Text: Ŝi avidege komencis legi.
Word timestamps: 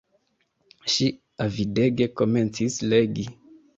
Ŝi 0.93 1.07
avidege 1.47 2.09
komencis 2.23 2.79
legi. 2.95 3.29